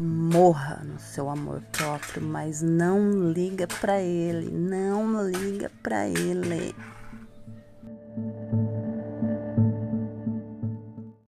morra 0.00 0.82
no 0.82 0.98
seu 0.98 1.28
amor 1.28 1.60
próprio, 1.70 2.22
mas 2.22 2.62
não 2.62 3.30
liga 3.30 3.66
para 3.66 4.00
ele, 4.00 4.50
não 4.50 5.28
liga 5.28 5.70
para 5.82 6.08
ele. 6.08 6.74